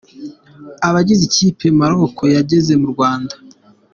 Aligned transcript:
Abagize 0.87 1.21
ikipe 1.25 1.63
ya 1.69 1.75
Maroc 1.79 2.15
yageze 2.37 2.73
mu 2.81 2.87
Rwanda. 2.93 3.33